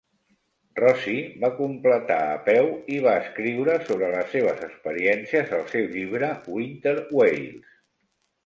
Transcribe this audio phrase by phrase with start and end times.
[0.77, 6.31] Rosie va completar a peu i va escriure sobre les seves experiències al seu llibre
[6.57, 7.73] "Winter Wales".